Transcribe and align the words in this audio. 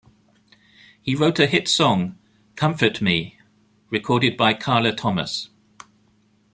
He 0.99 1.13
wrote 1.13 1.37
a 1.37 1.45
hit 1.45 1.67
song, 1.67 2.17
"Comfort 2.55 3.03
Me", 3.03 3.37
recorded 3.91 4.35
by 4.35 4.55
Carla 4.55 4.95
Thomas. 4.95 5.49